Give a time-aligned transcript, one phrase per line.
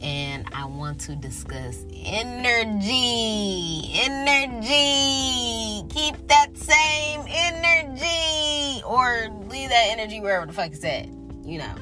[0.00, 3.90] And I want to discuss energy.
[3.94, 5.84] Energy.
[5.90, 8.82] Keep that same energy.
[8.86, 11.06] Or leave that energy wherever the fuck it's at.
[11.44, 11.74] You know.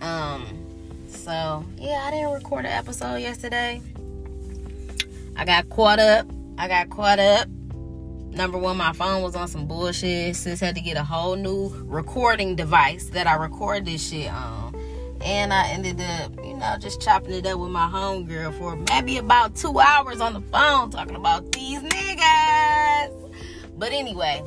[0.00, 0.46] Um,
[1.08, 3.82] so yeah, I didn't record an episode yesterday.
[5.36, 6.26] I got caught up.
[6.58, 7.48] I got caught up
[8.32, 10.36] number one, my phone was on some bullshit.
[10.36, 14.69] Sis had to get a whole new recording device that I record this shit on.
[15.22, 19.18] And I ended up, you know, just chopping it up with my homegirl for maybe
[19.18, 23.34] about two hours on the phone talking about these niggas.
[23.76, 24.42] But anyway,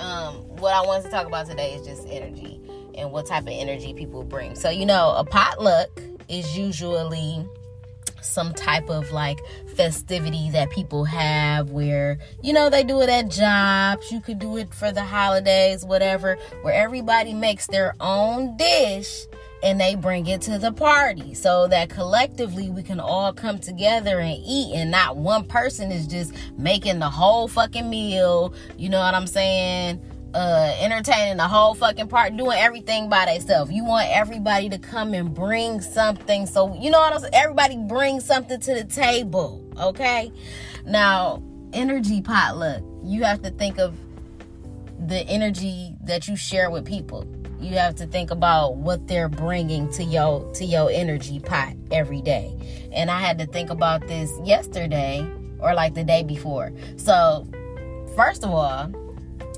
[0.00, 2.60] um, what I wanted to talk about today is just energy
[2.96, 4.56] and what type of energy people bring.
[4.56, 5.88] So, you know, a potluck
[6.28, 7.46] is usually
[8.20, 9.38] some type of like
[9.76, 14.56] festivity that people have where you know they do it at jobs you could do
[14.56, 19.26] it for the holidays whatever where everybody makes their own dish
[19.62, 24.20] and they bring it to the party so that collectively we can all come together
[24.20, 29.00] and eat and not one person is just making the whole fucking meal you know
[29.00, 30.00] what i'm saying
[30.36, 33.72] uh, entertaining the whole fucking part, doing everything by themselves.
[33.72, 36.44] You want everybody to come and bring something.
[36.44, 37.32] So, you know what I'm saying?
[37.34, 40.30] Everybody bring something to the table, okay?
[40.84, 41.42] Now,
[41.72, 43.96] energy potluck, you have to think of
[44.98, 47.26] the energy that you share with people.
[47.66, 52.22] You have to think about what they're bringing to your to your energy pot every
[52.22, 52.54] day.
[52.92, 55.28] And I had to think about this yesterday
[55.58, 56.72] or like the day before.
[56.96, 57.44] So,
[58.14, 58.92] first of all,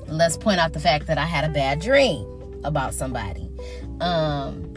[0.07, 2.25] let's point out the fact that I had a bad dream
[2.63, 3.47] about somebody.
[4.01, 4.73] Um,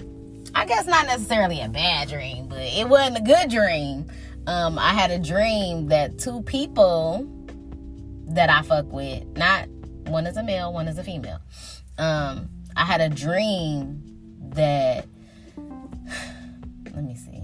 [0.54, 4.12] I guess not necessarily a bad dream, but it wasn't a good dream.
[4.46, 7.26] Um, I had a dream that two people
[8.28, 9.68] that I fuck with, not
[10.06, 11.38] one is a male, one is a female.
[11.96, 14.02] Um, I had a dream
[14.54, 15.06] that
[16.94, 17.42] let me see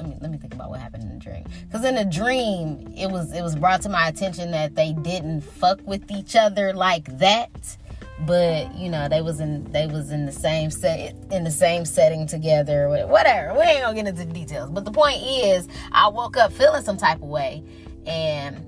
[0.00, 1.44] let me let me think about what happened in the dream.
[1.66, 5.42] Because in the dream, it was it was brought to my attention that they didn't
[5.42, 7.76] fuck with each other like that.
[8.20, 11.84] But you know they was in they was in the same set in the same
[11.84, 12.88] setting together.
[12.88, 13.54] Whatever.
[13.54, 14.70] We ain't gonna get into the details.
[14.70, 17.62] But the point is, I woke up feeling some type of way,
[18.06, 18.66] and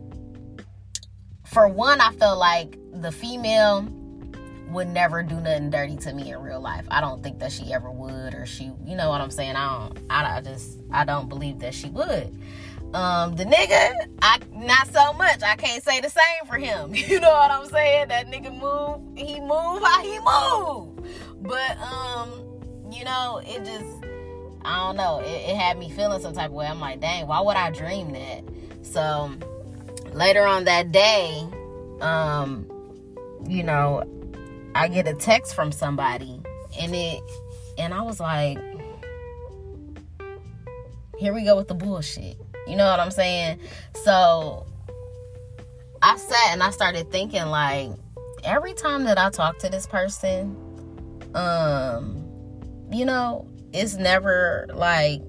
[1.46, 3.88] for one, I felt like the female
[4.72, 6.86] would never do nothing dirty to me in real life.
[6.90, 9.56] I don't think that she ever would, or she, you know what I'm saying.
[9.56, 9.98] I don't.
[10.10, 12.34] I, I just, I don't believe that she would.
[12.94, 15.42] Um, the nigga, I not so much.
[15.42, 16.94] I can't say the same for him.
[17.12, 18.08] You know what I'm saying?
[18.08, 21.42] That nigga move, he move how he move.
[21.42, 22.30] But um,
[22.90, 24.04] you know, it just,
[24.64, 25.20] I don't know.
[25.20, 26.66] It, it had me feeling some type of way.
[26.66, 28.44] I'm like, dang, why would I dream that?
[28.82, 29.32] So
[30.12, 31.46] later on that day,
[32.00, 32.66] um,
[33.46, 34.04] you know,
[34.74, 36.40] I get a text from somebody
[36.80, 37.22] and it
[37.78, 38.58] and I was like
[41.18, 42.36] here we go with the bullshit.
[42.66, 43.60] You know what I'm saying?
[44.02, 44.66] So
[46.02, 47.90] I sat and I started thinking like
[48.44, 50.56] every time that I talk to this person
[51.34, 52.18] um
[52.90, 55.22] you know, it's never like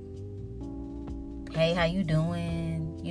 [1.54, 2.53] hey, how you doing?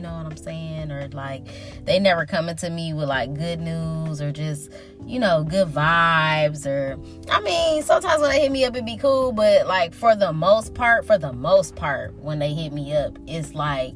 [0.03, 0.91] You know what I'm saying?
[0.91, 1.47] Or like
[1.85, 4.69] they never coming to me with like good news or just,
[5.07, 6.99] you know, good vibes or
[7.31, 10.33] I mean, sometimes when they hit me up it'd be cool, but like for the
[10.33, 13.95] most part, for the most part, when they hit me up, it's like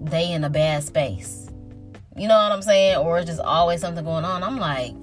[0.00, 1.50] they in a bad space.
[2.16, 2.98] You know what I'm saying?
[2.98, 4.44] Or it's just always something going on.
[4.44, 4.94] I'm like,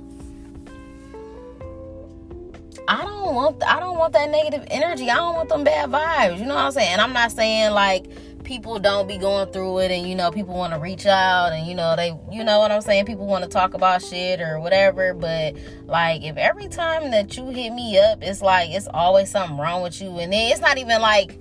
[2.88, 5.10] I don't want I don't want that negative energy.
[5.10, 6.40] I don't want them bad vibes.
[6.40, 6.94] You know what I'm saying?
[6.94, 8.06] And I'm not saying like
[8.46, 11.68] people don't be going through it and you know people want to reach out and
[11.68, 13.06] you know they you know what i'm saying?
[13.06, 15.56] People want to talk about shit or whatever but
[15.86, 19.82] like if every time that you hit me up it's like it's always something wrong
[19.82, 20.10] with you.
[20.20, 21.40] And then it's not even like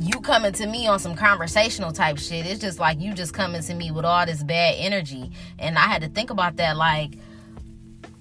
[0.00, 2.46] you coming to me on some conversational type shit.
[2.46, 5.30] It's just like you just coming to me with all this bad energy.
[5.58, 7.18] And i had to think about that like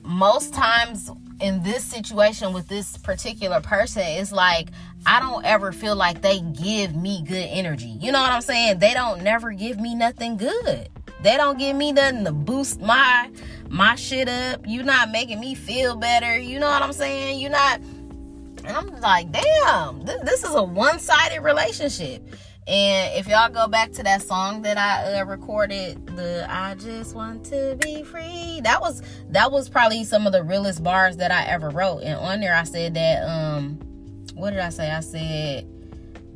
[0.04, 1.10] most times
[1.42, 4.70] in this situation with this particular person, it's like
[5.06, 7.98] I don't ever feel like they give me good energy.
[8.00, 8.80] You know what I'm saying?
[8.80, 10.90] They don't never give me nothing good.
[11.24, 13.30] They don't give me nothing to boost my
[13.70, 14.62] my shit up.
[14.68, 16.38] You're not making me feel better.
[16.38, 17.40] You know what I'm saying?
[17.40, 17.80] You're not
[18.64, 22.24] and I'm like, damn, this, this is a one-sided relationship.
[22.68, 27.16] And if y'all go back to that song that I uh, recorded, the "I just
[27.16, 31.32] want to be free," that was that was probably some of the realest bars that
[31.32, 32.02] I ever wrote.
[32.02, 33.80] And on there, I said that um,
[34.42, 34.92] what did I say?
[34.92, 35.68] I said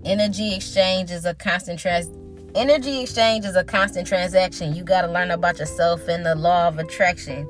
[0.06, 2.10] energy exchange is a constant trans.
[2.54, 4.75] Energy exchange is a constant transaction.
[4.75, 7.50] You got to learn about yourself and the law of attraction.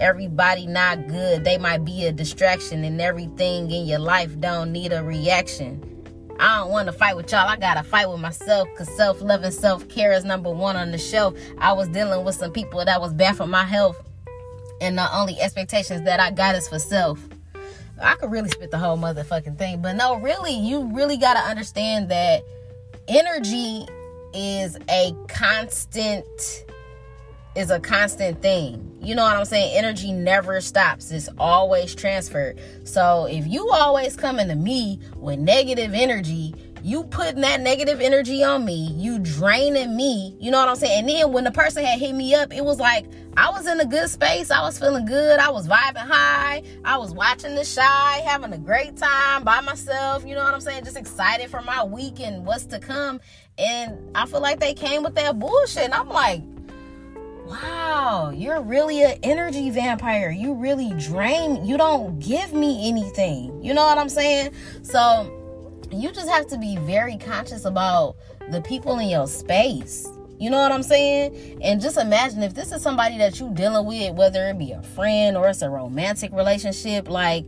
[0.00, 1.44] Everybody not good.
[1.44, 5.88] They might be a distraction, and everything in your life don't need a reaction
[6.42, 7.46] I don't want to fight with y'all.
[7.46, 10.74] I got to fight with myself because self love and self care is number one
[10.74, 11.34] on the shelf.
[11.58, 13.96] I was dealing with some people that was bad for my health,
[14.80, 17.20] and the only expectations that I got is for self.
[18.02, 21.40] I could really spit the whole motherfucking thing, but no, really, you really got to
[21.40, 22.42] understand that
[23.08, 23.86] energy
[24.34, 26.26] is a constant
[27.54, 28.96] is a constant thing.
[29.02, 29.76] You know what I'm saying?
[29.76, 31.10] Energy never stops.
[31.10, 32.58] It's always transferred.
[32.84, 38.42] So if you always coming to me with negative energy, you putting that negative energy
[38.42, 41.00] on me, you draining me, you know what I'm saying?
[41.00, 43.06] And then when the person had hit me up, it was like
[43.36, 44.50] I was in a good space.
[44.50, 45.38] I was feeling good.
[45.38, 46.62] I was vibing high.
[46.84, 50.26] I was watching the shy, having a great time by myself.
[50.26, 50.84] You know what I'm saying?
[50.84, 53.20] Just excited for my week and what's to come.
[53.58, 55.84] And I feel like they came with that bullshit.
[55.84, 56.42] And I'm like,
[57.46, 60.30] wow, you're really an energy vampire.
[60.30, 63.62] You really drain, you don't give me anything.
[63.62, 64.52] You know what I'm saying?
[64.82, 65.41] So
[66.00, 68.16] you just have to be very conscious about
[68.50, 70.08] the people in your space.
[70.38, 71.60] You know what I'm saying?
[71.62, 74.82] And just imagine if this is somebody that you dealing with, whether it be a
[74.82, 77.46] friend or it's a romantic relationship, like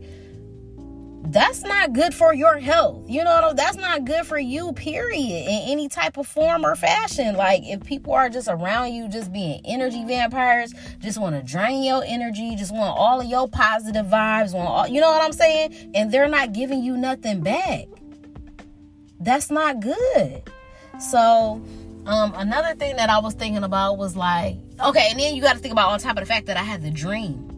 [1.27, 3.03] that's not good for your health.
[3.09, 7.35] You know, that's not good for you, period, in any type of form or fashion.
[7.35, 11.83] Like, if people are just around you, just being energy vampires, just want to drain
[11.83, 15.33] your energy, just want all of your positive vibes, want all, you know what I'm
[15.33, 15.91] saying?
[15.95, 17.87] And they're not giving you nothing back.
[19.19, 20.43] That's not good.
[20.99, 21.61] So,
[22.05, 25.53] um, another thing that I was thinking about was like, okay, and then you got
[25.53, 27.55] to think about on top of the fact that I had the dream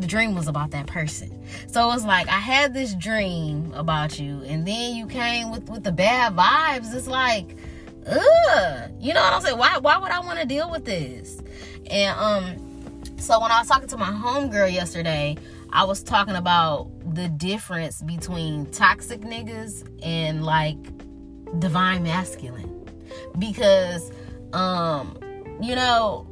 [0.00, 1.42] the dream was about that person.
[1.66, 5.84] So it's like I had this dream about you, and then you came with with
[5.84, 6.94] the bad vibes.
[6.94, 7.56] It's like,
[8.06, 9.58] ugh, you know what I'm saying?
[9.58, 11.40] Why why would I want to deal with this?
[11.90, 15.36] And um, so when I was talking to my homegirl yesterday,
[15.72, 20.78] I was talking about the difference between toxic niggas and like
[21.58, 22.88] divine masculine,
[23.38, 24.10] because
[24.52, 25.16] um,
[25.60, 26.26] you know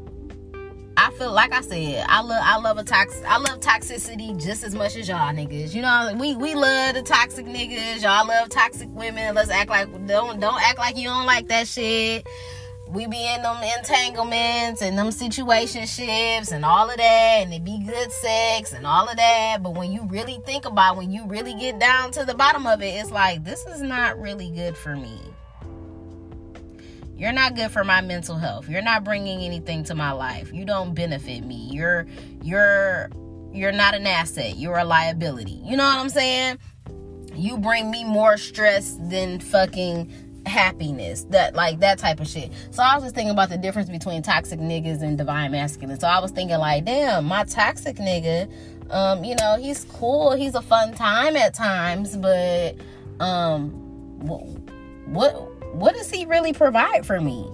[0.98, 4.64] I feel like I said, I love I love a toxic I love toxicity just
[4.64, 5.74] as much as y'all niggas.
[5.74, 8.02] You know, we we love the toxic niggas.
[8.02, 9.34] Y'all love toxic women.
[9.34, 12.26] Let's act like don't don't act like you don't like that shit.
[12.88, 17.82] We be in them entanglements and them situationships and all of that, and it be
[17.84, 19.58] good sex and all of that.
[19.62, 22.82] But when you really think about, when you really get down to the bottom of
[22.82, 25.20] it, it's like this is not really good for me.
[27.16, 28.68] You're not good for my mental health.
[28.68, 30.52] You're not bringing anything to my life.
[30.52, 31.68] You don't benefit me.
[31.72, 32.06] You're
[32.42, 33.10] you're
[33.52, 34.58] you're not an asset.
[34.58, 35.60] You're a liability.
[35.64, 36.58] You know what I'm saying?
[37.34, 40.12] You bring me more stress than fucking
[40.46, 43.90] happiness that like that type of shit so i was just thinking about the difference
[43.90, 48.48] between toxic niggas and divine masculine so i was thinking like damn my toxic nigga
[48.90, 52.76] um you know he's cool he's a fun time at times but
[53.18, 53.70] um
[55.06, 55.34] what
[55.74, 57.50] what does he really provide for me?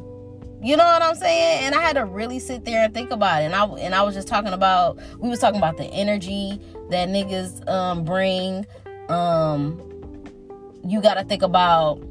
[0.63, 1.65] You know what I'm saying?
[1.65, 3.47] And I had to really sit there and think about it.
[3.47, 7.09] And I and I was just talking about we was talking about the energy that
[7.09, 8.67] niggas um bring.
[9.09, 9.81] Um
[10.85, 12.03] you got to think about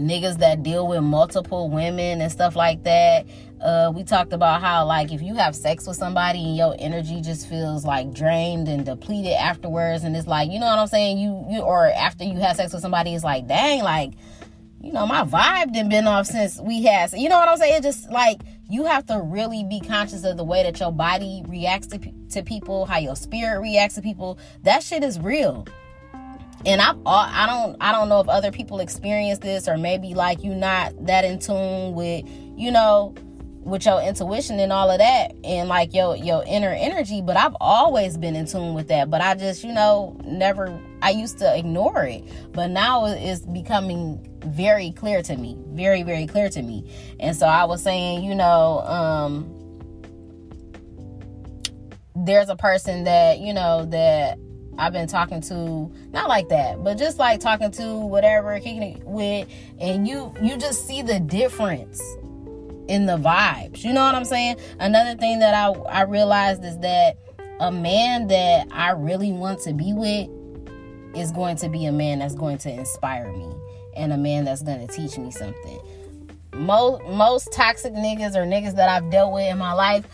[0.00, 3.26] niggas that deal with multiple women and stuff like that.
[3.60, 7.20] Uh, we talked about how like if you have sex with somebody and your energy
[7.20, 11.18] just feels like drained and depleted afterwards, and it's like you know what I'm saying.
[11.18, 14.14] You you or after you have sex with somebody, it's like dang, like
[14.82, 17.12] you know, my vibe didn't been off since we had.
[17.12, 17.76] You know what I'm saying?
[17.76, 18.40] It's just like
[18.70, 21.98] you have to really be conscious of the way that your body reacts to,
[22.30, 24.38] to people, how your spirit reacts to people.
[24.62, 25.66] That shit is real.
[26.66, 30.44] And I I don't I don't know if other people experience this or maybe like
[30.44, 32.26] you're not that in tune with,
[32.56, 33.14] you know,
[33.62, 37.54] with your intuition and all of that and like your your inner energy but i've
[37.60, 39.10] always been in tune with that.
[39.10, 42.24] But i just you know never i used to ignore it.
[42.52, 46.90] But now it's becoming very clear to me very very clear to me.
[47.20, 49.56] And so i was saying you know um
[52.16, 54.38] there's a person that you know that
[54.78, 59.02] I've been talking to, not like that, but just like talking to whatever, kicking it
[59.04, 59.48] with,
[59.78, 62.00] and you you just see the difference
[62.88, 63.84] in the vibes.
[63.84, 64.56] You know what I'm saying?
[64.78, 67.18] Another thing that I I realized is that
[67.60, 70.28] a man that I really want to be with
[71.14, 73.52] is going to be a man that's going to inspire me
[73.96, 75.80] and a man that's going to teach me something.
[76.54, 80.06] Most most toxic niggas or niggas that I've dealt with in my life,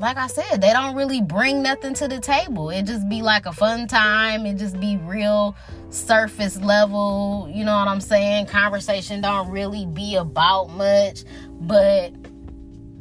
[0.00, 2.70] like I said, they don't really bring nothing to the table.
[2.70, 4.46] It just be like a fun time.
[4.46, 5.56] It just be real
[5.90, 7.50] surface level.
[7.52, 8.46] You know what I'm saying?
[8.46, 11.24] Conversation don't really be about much.
[11.60, 12.12] But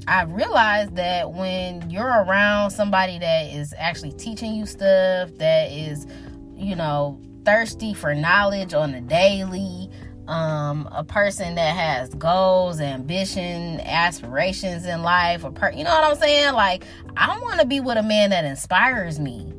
[0.07, 6.07] I realized that when you're around somebody that is actually teaching you stuff, that is,
[6.55, 9.89] you know, thirsty for knowledge on a daily,
[10.27, 16.03] um, a person that has goals, ambition, aspirations in life, or per- you know what
[16.03, 16.53] I'm saying?
[16.53, 16.83] Like,
[17.15, 19.53] I want to be with a man that inspires me.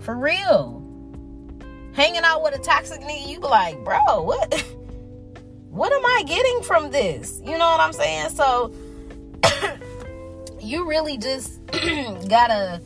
[0.00, 0.80] For real.
[1.94, 4.52] Hanging out with a toxic nigga, you be like, bro, what
[5.70, 7.40] what am I getting from this?
[7.44, 8.30] You know what I'm saying?
[8.30, 8.72] So
[10.60, 11.64] you really just
[12.28, 12.82] gotta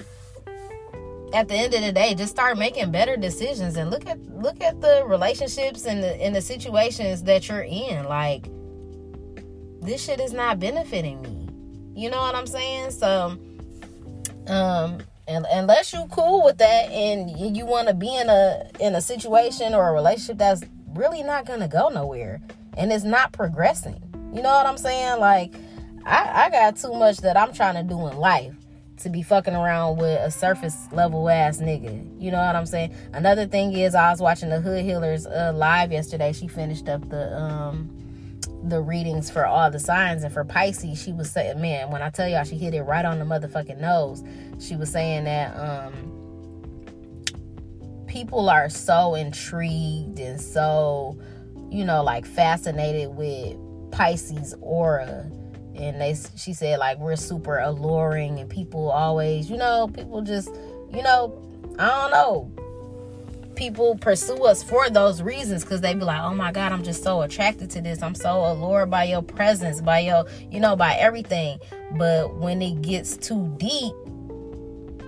[1.32, 4.61] at the end of the day just start making better decisions and look at look
[4.61, 8.04] at the relationships and the the situations that you're in.
[8.04, 8.49] Like
[9.80, 11.49] this shit is not benefiting me.
[11.94, 12.92] You know what i'm saying?
[12.92, 13.38] So
[14.47, 18.94] um and unless you cool with that and you want to be in a in
[18.94, 20.62] a situation or a relationship that's
[20.94, 22.40] really not gonna go nowhere
[22.76, 24.02] and it's not progressing.
[24.32, 25.20] You know what i'm saying?
[25.20, 25.54] Like
[26.06, 28.54] i i got too much that i'm trying to do in life
[28.99, 32.21] to be fucking around with a surface level ass nigga.
[32.21, 32.95] You know what I'm saying?
[33.12, 36.33] Another thing is I was watching the Hood Healers uh, live yesterday.
[36.33, 37.90] She finished up the um
[38.64, 42.11] the readings for all the signs and for Pisces, she was saying, man, when I
[42.11, 44.23] tell y'all she hit it right on the motherfucking nose.
[44.61, 46.14] She was saying that um
[48.07, 51.19] people are so intrigued and so
[51.71, 53.57] you know like fascinated with
[53.93, 55.31] Pisces aura
[55.78, 60.49] and they she said like we're super alluring and people always you know people just
[60.92, 61.40] you know
[61.78, 62.52] i don't know.
[63.54, 67.02] People pursue us for those reasons because they be like oh my god i'm just
[67.02, 68.02] so attracted to this.
[68.02, 71.58] I'm so allured by your presence by your you know by everything.
[71.97, 73.94] But when it gets too deep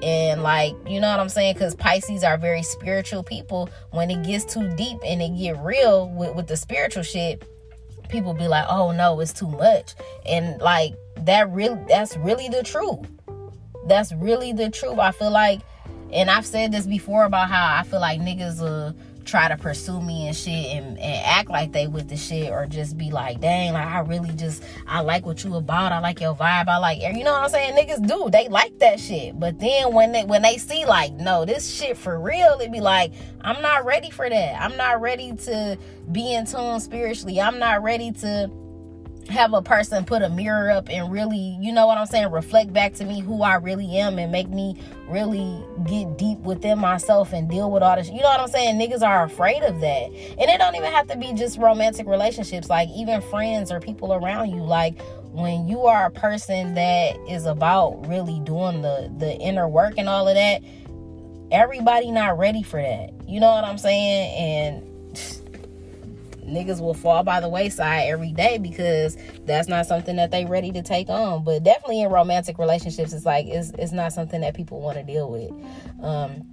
[0.03, 1.55] and like you know what i'm saying?
[1.55, 3.71] Because pisces are very spiritual people.
[3.93, 7.45] When it gets too deep and it get real with, with the spiritual shit
[8.11, 9.95] people be like, "Oh no, it's too much,"
[10.27, 13.07] and like that really that's really the truth.
[13.87, 14.99] That's really the truth.
[14.99, 15.61] I feel like,
[16.13, 18.93] and I've said this before about how I feel like niggas uh
[19.25, 22.67] try to pursue me and shit and, and act like they with the shit or
[22.67, 25.93] just be like, dang, like I really just I like what you about.
[25.93, 26.69] I like your vibe.
[26.69, 27.77] I like you know what I'm saying?
[27.77, 28.31] Niggas do.
[28.31, 29.39] They like that shit.
[29.39, 32.81] But then when they when they see like, no, this shit for real, it be
[32.81, 33.13] like,
[33.43, 34.61] I'm not ready for that.
[34.61, 35.79] I'm not ready to
[36.13, 37.41] be in tune spiritually.
[37.41, 38.51] I'm not ready to
[39.31, 42.73] have a person put a mirror up and really, you know what I'm saying, reflect
[42.73, 44.77] back to me who I really am and make me
[45.09, 48.09] really get deep within myself and deal with all this.
[48.09, 48.79] You know what I'm saying?
[48.79, 50.05] Niggas are afraid of that.
[50.39, 54.13] And it don't even have to be just romantic relationships, like even friends or people
[54.13, 54.63] around you.
[54.63, 55.01] Like
[55.33, 60.09] when you are a person that is about really doing the the inner work and
[60.09, 60.63] all of that,
[61.51, 63.11] everybody not ready for that.
[63.29, 64.35] You know what I'm saying?
[64.35, 64.90] And
[66.51, 69.17] niggas will fall by the wayside every day because
[69.47, 71.45] that's not something that they ready to take on.
[71.45, 75.05] But definitely in romantic relationships, it's like it's it's not something that people want to
[75.05, 75.51] deal with.
[76.03, 76.47] Um,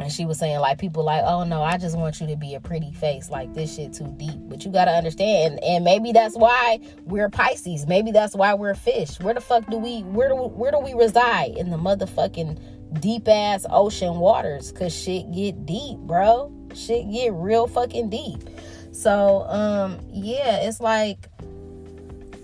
[0.00, 2.54] and she was saying like people like, oh no, I just want you to be
[2.54, 3.30] a pretty face.
[3.30, 4.38] Like this shit too deep.
[4.48, 7.86] But you gotta understand, and, maybe that's why we're Pisces.
[7.86, 9.20] Maybe that's why we're fish.
[9.20, 13.00] Where the fuck do we where do we, where do we reside in the motherfucking
[13.00, 14.72] deep ass ocean waters?
[14.72, 16.52] Cause shit get deep, bro.
[16.74, 18.48] Shit get real fucking deep.
[18.94, 21.28] So, um, yeah, it's like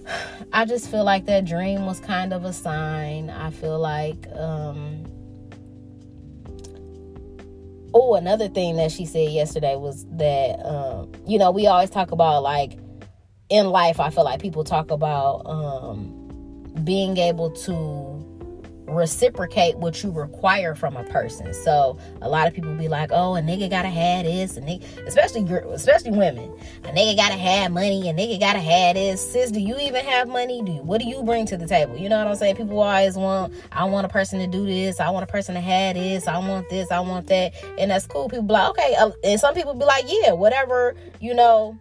[0.53, 3.31] I just feel like that dream was kind of a sign.
[3.31, 5.05] I feel like um
[7.93, 12.13] Oh, another thing that she said yesterday was that um, you know, we always talk
[12.13, 12.79] about like
[13.49, 16.17] in life, I feel like people talk about um
[16.85, 18.10] being able to
[18.91, 21.53] reciprocate what you require from a person.
[21.55, 24.69] So a lot of people be like, "Oh, a nigga gotta have this," and
[25.07, 25.43] especially
[25.73, 26.53] especially women,
[26.85, 29.33] a nigga gotta have money, a nigga gotta have this.
[29.33, 30.63] Sis, do you even have money?
[30.63, 31.97] Do you, what do you bring to the table?
[31.97, 32.57] You know what I'm saying?
[32.57, 35.61] People always want, I want a person to do this, I want a person to
[35.61, 38.29] have this, I want this, I want that, and that's cool.
[38.29, 41.79] People like, okay, uh, and some people be like, yeah, whatever, you know.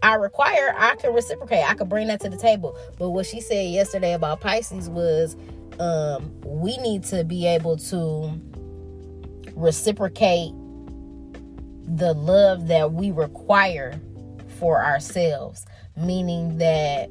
[0.00, 1.68] I require, I can reciprocate.
[1.68, 2.76] I can bring that to the table.
[3.00, 5.36] But what she said yesterday about Pisces was
[5.80, 8.32] um, we need to be able to
[9.54, 10.52] reciprocate
[11.84, 13.98] the love that we require
[14.58, 15.64] for ourselves,
[15.96, 17.10] meaning that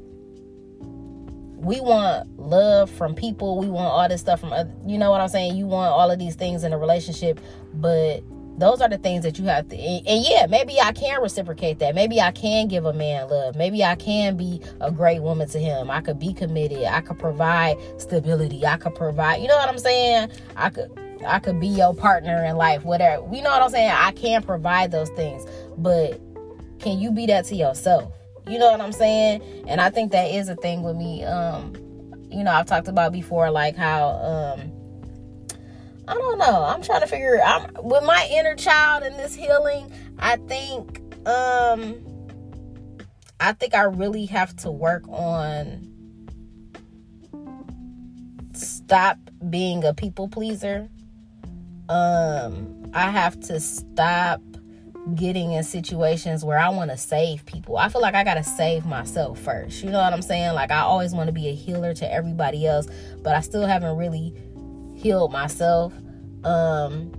[1.58, 5.20] we want love from people, we want all this stuff from other, you know what
[5.20, 5.56] I'm saying?
[5.56, 7.40] You want all of these things in a relationship,
[7.74, 8.22] but
[8.58, 11.78] those are the things that you have to and, and, yeah maybe i can reciprocate
[11.78, 11.94] that.
[11.94, 13.56] Maybe i can give a man love.
[13.56, 15.90] Maybe i can be a great woman to him.
[15.90, 16.84] I could be committed.
[16.84, 18.66] I could provide stability.
[18.66, 20.30] I could provide you know what i'm saying?
[20.56, 20.90] I could
[21.26, 23.22] i could be your partner in life whatever.
[23.34, 23.90] You know what i'm saying?
[23.90, 25.44] I can provide those things
[25.76, 26.20] but
[26.78, 28.12] can you be that to yourself?
[28.46, 29.42] You know what i'm saying?
[29.66, 31.24] And i think that is a thing with me.
[31.24, 31.74] Um
[32.30, 34.72] you know i've talked about before like how um
[36.08, 36.64] I don't know.
[36.64, 41.96] I'm trying to figure I'm with my inner child and this healing, I think um
[43.38, 45.86] I think I really have to work on
[48.54, 49.18] stop
[49.50, 50.88] being a people pleaser.
[51.90, 54.40] Um I have to stop
[55.14, 57.76] getting in situations where I want to save people.
[57.76, 59.82] I feel like I got to save myself first.
[59.82, 60.54] You know what I'm saying?
[60.54, 62.86] Like I always want to be a healer to everybody else,
[63.22, 64.34] but I still haven't really
[64.98, 65.92] healed myself.
[66.44, 67.12] Um,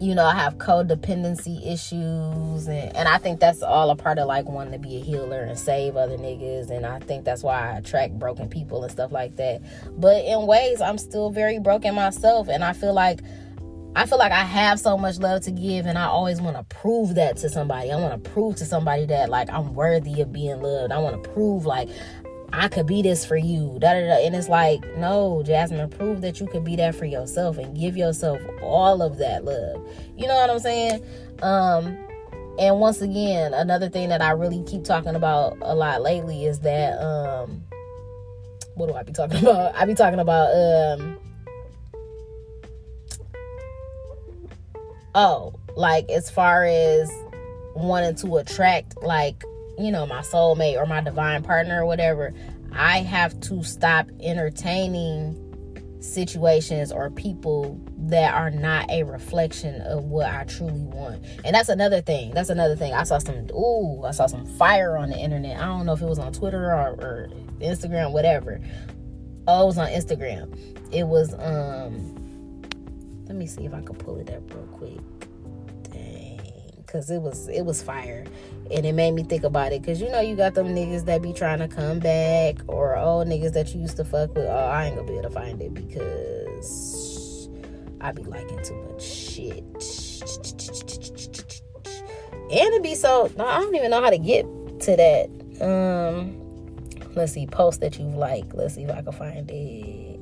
[0.00, 4.26] you know, I have codependency issues, and, and I think that's all a part of
[4.26, 6.70] like wanting to be a healer and save other niggas.
[6.70, 9.62] And I think that's why I attract broken people and stuff like that.
[10.00, 13.20] But in ways, I'm still very broken myself, and I feel like
[13.94, 16.64] I feel like I have so much love to give, and I always want to
[16.64, 17.92] prove that to somebody.
[17.92, 20.92] I want to prove to somebody that like I'm worthy of being loved.
[20.92, 21.90] I want to prove like
[22.52, 23.78] I could be this for you.
[23.78, 24.26] Da, da, da.
[24.26, 27.96] And it's like, no, Jasmine, prove that you could be that for yourself and give
[27.96, 29.86] yourself all of that love.
[30.16, 31.04] You know what I'm saying?
[31.40, 31.96] Um,
[32.58, 36.60] and once again, another thing that I really keep talking about a lot lately is
[36.60, 37.62] that um
[38.74, 39.74] what do I be talking about?
[39.74, 41.18] I be talking about um
[45.14, 47.10] oh, like as far as
[47.74, 49.42] wanting to attract like
[49.78, 52.34] you know, my soulmate or my divine partner or whatever,
[52.72, 55.38] I have to stop entertaining
[56.00, 61.24] situations or people that are not a reflection of what I truly want.
[61.44, 62.32] And that's another thing.
[62.32, 62.92] That's another thing.
[62.92, 65.58] I saw some ooh, I saw some fire on the internet.
[65.58, 67.28] I don't know if it was on Twitter or, or
[67.60, 68.60] Instagram, whatever.
[69.46, 70.56] Oh, it was on Instagram.
[70.92, 72.18] It was um
[73.26, 75.00] let me see if I can pull it up real quick
[76.92, 78.24] because it was it was fire.
[78.70, 81.22] And it made me think about it because you know you got them niggas that
[81.22, 84.46] be trying to come back or old niggas that you used to fuck with.
[84.46, 87.48] Oh i ain't gonna be able to find it because
[88.00, 89.64] i be liking too much shit.
[92.52, 94.44] And it be so i don't even know how to get
[94.80, 95.28] to that.
[95.62, 96.38] Um
[97.14, 100.18] let's see post that you've liked let's see if i can find it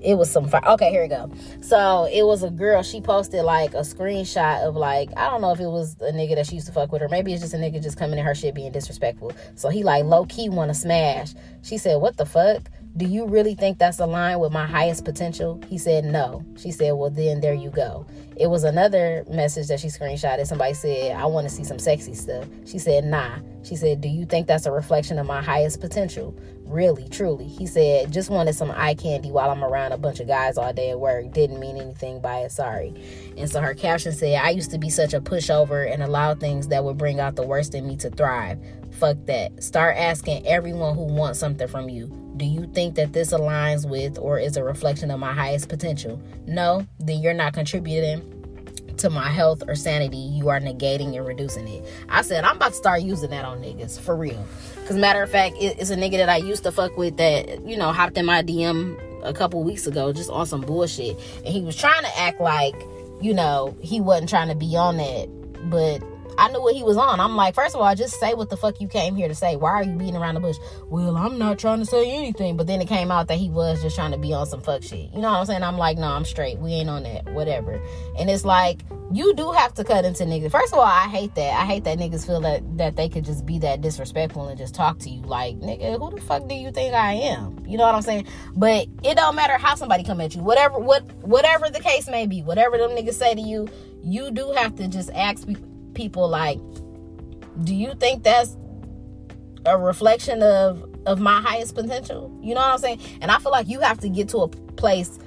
[0.00, 0.62] it was some fire.
[0.66, 1.30] Okay, here we go.
[1.60, 2.82] So it was a girl.
[2.82, 6.36] She posted like a screenshot of like I don't know if it was a nigga
[6.36, 8.24] that she used to fuck with, or maybe it's just a nigga just coming in
[8.24, 9.32] her shit being disrespectful.
[9.54, 11.34] So he like low key want to smash.
[11.62, 12.62] She said, "What the fuck?
[12.98, 16.92] Do you really think that's aligned with my highest potential?" He said, "No." She said,
[16.92, 18.04] "Well, then there you go."
[18.36, 20.46] It was another message that she screenshotted.
[20.46, 24.08] Somebody said, "I want to see some sexy stuff." She said, "Nah." She said, "Do
[24.08, 26.34] you think that's a reflection of my highest potential?"
[26.68, 27.46] Really, truly.
[27.46, 30.70] He said, just wanted some eye candy while I'm around a bunch of guys all
[30.70, 31.32] day at work.
[31.32, 32.92] Didn't mean anything by it, sorry.
[33.38, 36.68] And so her caption said, I used to be such a pushover and allow things
[36.68, 38.58] that would bring out the worst in me to thrive.
[38.90, 39.62] Fuck that.
[39.62, 42.27] Start asking everyone who wants something from you.
[42.38, 46.22] Do you think that this aligns with or is a reflection of my highest potential?
[46.46, 48.38] No, then you're not contributing
[48.98, 51.84] to my health or sanity, you are negating and reducing it.
[52.08, 54.44] I said, I'm about to start using that on niggas for real.
[54.74, 57.76] Because, matter of fact, it's a nigga that I used to fuck with that, you
[57.76, 61.18] know, hopped in my DM a couple weeks ago just on some bullshit.
[61.38, 62.74] And he was trying to act like,
[63.20, 65.28] you know, he wasn't trying to be on that.
[65.70, 66.02] But
[66.38, 67.18] I knew what he was on.
[67.18, 69.56] I'm like, first of all, just say what the fuck you came here to say.
[69.56, 70.56] Why are you beating around the bush?
[70.88, 72.56] Well, I'm not trying to say anything.
[72.56, 74.82] But then it came out that he was just trying to be on some fuck
[74.82, 75.12] shit.
[75.12, 75.62] You know what I'm saying?
[75.64, 76.58] I'm like, no, I'm straight.
[76.58, 77.32] We ain't on that.
[77.32, 77.82] Whatever.
[78.18, 80.50] And it's like, you do have to cut into niggas.
[80.50, 81.60] First of all, I hate that.
[81.60, 84.74] I hate that niggas feel that that they could just be that disrespectful and just
[84.74, 87.64] talk to you like, nigga, who the fuck do you think I am?
[87.66, 88.26] You know what I'm saying?
[88.54, 90.42] But it don't matter how somebody come at you.
[90.42, 93.68] Whatever what whatever the case may be, whatever them niggas say to you,
[94.02, 95.67] you do have to just ask people
[95.98, 96.60] people like
[97.64, 98.56] do you think that's
[99.66, 102.38] a reflection of of my highest potential?
[102.40, 103.00] You know what i'm saying?
[103.20, 105.18] And i feel like you have to get to a place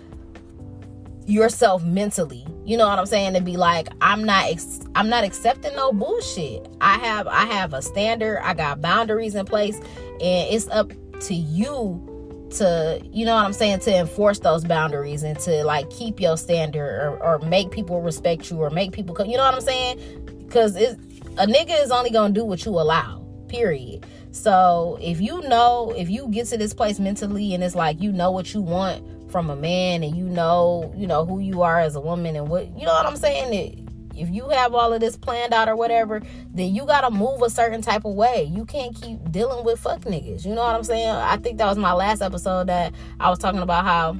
[1.27, 2.45] yourself mentally.
[2.63, 3.33] You know what i'm saying?
[3.33, 6.65] To be like i'm not ex- i'm not accepting no bullshit.
[6.79, 8.39] I have i have a standard.
[8.41, 9.75] I got boundaries in place.
[9.75, 12.07] And it's up to you
[12.51, 16.37] to you know what i'm saying to enforce those boundaries and to like keep your
[16.37, 20.20] standard or, or make people respect you or make people you know what i'm saying
[20.51, 25.93] because a nigga is only gonna do what you allow period so if you know
[25.97, 29.01] if you get to this place mentally and it's like you know what you want
[29.31, 32.49] from a man and you know you know who you are as a woman and
[32.49, 33.79] what you know what i'm saying it,
[34.13, 36.21] if you have all of this planned out or whatever,
[36.53, 38.43] then you gotta move a certain type of way.
[38.43, 40.45] You can't keep dealing with fuck niggas.
[40.45, 41.07] You know what I'm saying?
[41.07, 44.17] I think that was my last episode that I was talking about how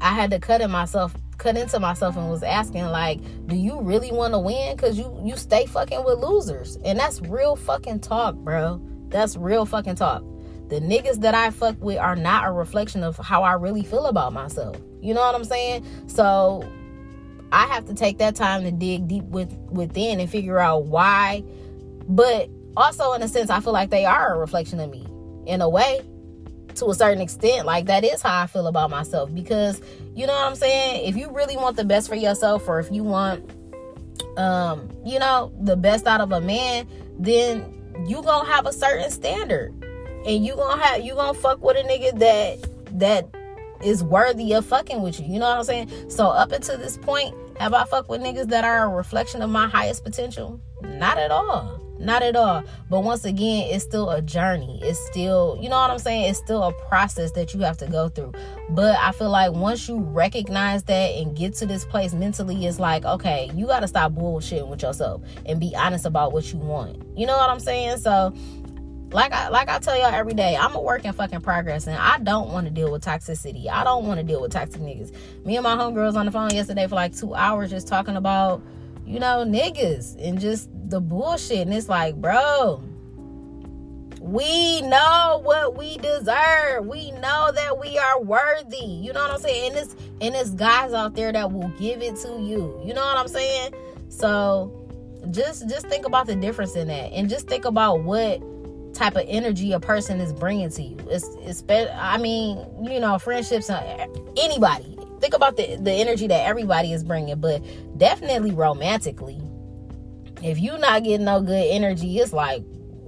[0.00, 3.80] I had to cut it myself cut into myself and was asking like do you
[3.80, 7.98] really want to win because you you stay fucking with losers and that's real fucking
[7.98, 10.22] talk bro that's real fucking talk
[10.70, 14.06] the niggas that I fuck with are not a reflection of how I really feel
[14.06, 14.76] about myself.
[15.02, 15.84] You know what I'm saying?
[16.06, 16.64] So
[17.50, 21.42] I have to take that time to dig deep with within and figure out why.
[22.08, 25.06] But also in a sense, I feel like they are a reflection of me
[25.44, 26.02] in a way
[26.80, 27.66] to a certain extent.
[27.66, 29.80] Like that is how I feel about myself because
[30.14, 31.08] you know what I'm saying?
[31.08, 33.50] If you really want the best for yourself or if you want
[34.36, 36.86] um, you know, the best out of a man,
[37.18, 39.72] then you gonna have a certain standard.
[40.26, 43.28] And you gonna have you gonna fuck with a nigga that that
[43.82, 45.26] is worthy of fucking with you.
[45.26, 46.10] You know what I'm saying?
[46.10, 49.50] So up until this point, have I fucked with niggas that are a reflection of
[49.50, 50.60] my highest potential?
[50.82, 51.79] Not at all.
[52.00, 52.64] Not at all.
[52.88, 54.80] But once again, it's still a journey.
[54.82, 56.30] It's still, you know what I'm saying?
[56.30, 58.32] It's still a process that you have to go through.
[58.70, 62.80] But I feel like once you recognize that and get to this place mentally, it's
[62.80, 66.58] like, okay, you got to stop bullshitting with yourself and be honest about what you
[66.58, 67.02] want.
[67.16, 67.98] You know what I'm saying?
[67.98, 68.34] So
[69.12, 71.96] like I like I tell y'all every day, I'm a work in fucking progress and
[71.96, 73.68] I don't want to deal with toxicity.
[73.68, 75.12] I don't want to deal with toxic niggas.
[75.44, 78.62] Me and my homegirls on the phone yesterday for like two hours just talking about,
[79.04, 81.60] you know, niggas and just the bullshit.
[81.60, 82.82] And it's like, bro,
[84.20, 86.86] we know what we deserve.
[86.86, 88.84] We know that we are worthy.
[88.84, 89.72] You know what I'm saying?
[89.72, 92.80] And it's and it's guys out there that will give it to you.
[92.84, 93.72] You know what I'm saying?
[94.08, 94.76] So
[95.30, 98.42] just just think about the difference in that and just think about what
[98.94, 100.98] type of energy a person is bringing to you.
[101.08, 104.96] It's, it's I mean, you know, friendships, uh, anybody.
[105.20, 107.62] Think about the, the energy that everybody is bringing, but
[107.98, 109.38] definitely romantically.
[110.42, 112.64] If you're not getting no good energy, it's like,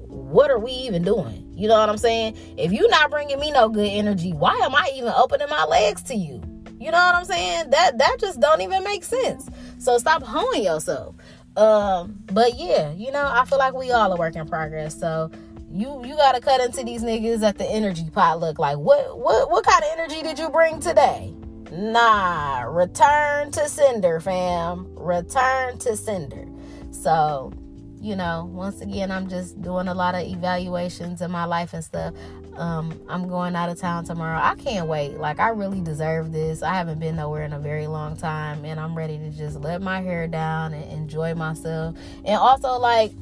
[0.08, 1.50] what are we even doing?
[1.54, 2.36] You know what I'm saying?
[2.56, 6.02] If you're not bringing me no good energy, why am I even opening my legs
[6.04, 6.42] to you?
[6.78, 7.70] You know what I'm saying?
[7.70, 9.48] That that just don't even make sense.
[9.78, 11.14] So stop honing yourself.
[11.56, 14.98] Um, but yeah, you know, I feel like we all are work in progress.
[14.98, 15.30] So
[15.72, 19.64] you you gotta cut into these niggas at the energy potluck like what what what
[19.64, 21.32] kind of energy did you bring today
[21.70, 26.44] nah return to sender fam return to sender
[26.92, 27.52] so
[28.00, 31.84] you know once again i'm just doing a lot of evaluations in my life and
[31.84, 32.14] stuff.
[32.56, 34.38] Um, i'm going out of town tomorrow.
[34.38, 35.16] I can't wait.
[35.16, 36.62] Like i really deserve this.
[36.62, 39.80] I haven't been nowhere in a very long time and i'm ready to just let
[39.80, 41.96] my hair down and enjoy myself.
[42.24, 43.12] And also like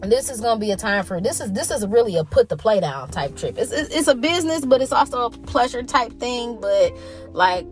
[0.00, 2.56] this is gonna be a time for this is this is really a put the
[2.56, 3.58] play down type trip.
[3.58, 6.96] It's, it's, it's a business but it's also a pleasure type thing but
[7.32, 7.66] like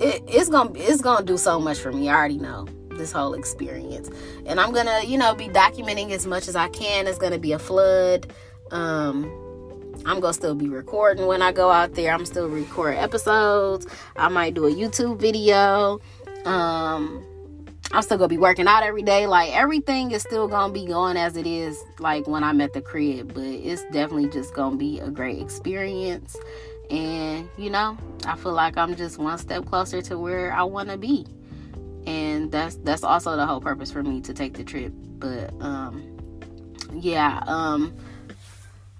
[0.00, 2.08] it, it's gonna it's gonna do so much for me.
[2.08, 2.66] I already know
[2.98, 4.10] this whole experience
[4.46, 7.52] and i'm gonna you know be documenting as much as i can it's gonna be
[7.52, 8.32] a flood
[8.70, 9.24] um
[10.04, 14.28] i'm gonna still be recording when i go out there i'm still recording episodes i
[14.28, 15.98] might do a youtube video
[16.44, 17.24] um
[17.90, 19.26] I'm still gonna be working out every day.
[19.26, 22.82] Like everything is still gonna be going as it is, like when I'm at the
[22.82, 23.32] crib.
[23.32, 26.36] But it's definitely just gonna be a great experience.
[26.90, 30.98] And you know, I feel like I'm just one step closer to where I wanna
[30.98, 31.26] be.
[32.50, 34.92] That's that's also the whole purpose for me to take the trip.
[35.18, 36.16] But um
[36.94, 37.94] yeah, um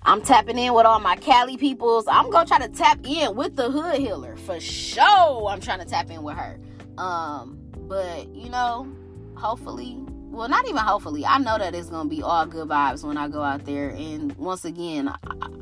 [0.03, 2.07] I'm tapping in with all my Cali peoples.
[2.09, 5.49] I'm gonna try to tap in with the hood healer for sure.
[5.49, 6.59] I'm trying to tap in with her.
[6.97, 7.59] Um
[7.89, 8.87] but, you know,
[9.35, 9.97] hopefully,
[10.31, 13.29] well, not even hopefully, I know that it's to be all good vibes when I
[13.29, 13.89] go out there.
[13.89, 15.13] And once again,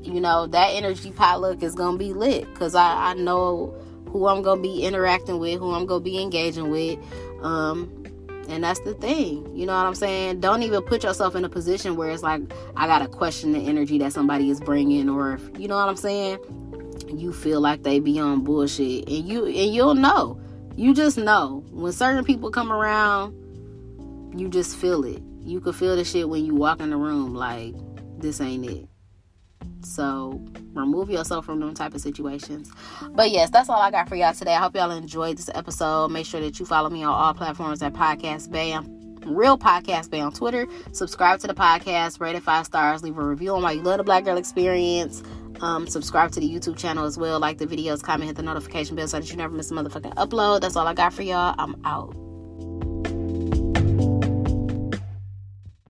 [0.03, 3.75] you know, that energy potluck is to be lit because I, I know
[4.11, 6.99] who I'm to be interacting with, who I'm to be engaging with.
[7.43, 8.05] Um,
[8.49, 9.57] and that's the thing.
[9.57, 10.41] You know what I'm saying?
[10.41, 12.43] Don't even put yourself in a position where it's like,
[12.77, 15.89] I got to question the energy that somebody is bringing, or if, you know what
[15.89, 16.39] I'm saying?
[17.09, 20.41] You feel like they be on bullshit, and you and you'll know
[20.77, 23.33] you just know when certain people come around,
[24.39, 25.23] you just feel it.
[25.43, 27.75] You can feel the shit when you walk in the room like
[28.19, 28.87] this ain't it.
[29.83, 32.71] So remove yourself from them type of situations.
[33.11, 34.55] But yes, that's all I got for y'all today.
[34.55, 36.09] I hope y'all enjoyed this episode.
[36.09, 38.93] Make sure that you follow me on all platforms at Podcast Bam.
[39.27, 40.67] Real Podcast Bay on Twitter.
[40.93, 43.99] Subscribe to the podcast, rate it five stars, leave a review on why you love
[43.99, 45.23] the Black Girl Experience.
[45.61, 47.41] Um, subscribe to the YouTube channel as well.
[47.41, 50.15] Like the videos, comment, hit the notification bell so that you never miss a motherfucking
[50.15, 50.61] upload.
[50.61, 51.55] That's all I got for y'all.
[51.59, 52.26] I'm out.